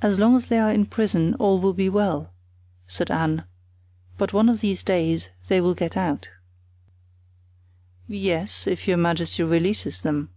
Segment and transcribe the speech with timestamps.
[0.00, 2.30] "As long as they are in prison all will be well,"
[2.86, 3.44] said Anne,
[4.16, 6.30] "but one of these days they will get out."
[8.08, 10.30] "Yes, if your majesty releases them."